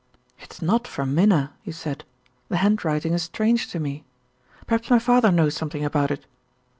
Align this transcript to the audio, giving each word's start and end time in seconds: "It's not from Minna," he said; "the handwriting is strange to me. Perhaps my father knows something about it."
"It's 0.39 0.63
not 0.63 0.87
from 0.87 1.13
Minna," 1.13 1.53
he 1.61 1.71
said; 1.71 2.05
"the 2.49 2.57
handwriting 2.57 3.13
is 3.13 3.21
strange 3.21 3.67
to 3.71 3.79
me. 3.79 4.03
Perhaps 4.65 4.89
my 4.89 4.97
father 4.97 5.29
knows 5.31 5.53
something 5.55 5.85
about 5.85 6.09
it." 6.09 6.25